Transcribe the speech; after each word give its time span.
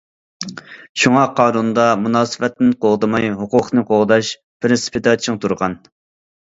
شۇڭا 1.01 1.25
قانۇندا‹‹ 1.39 1.85
مۇناسىۋەتنى 2.05 2.79
قوغدىماي، 2.87 3.31
ھوقۇقىنى 3.43 3.87
قوغداش›› 3.93 4.35
پىرىنسىپىدا 4.65 5.19
چىڭ 5.27 5.41
تۇرغان. 5.47 5.81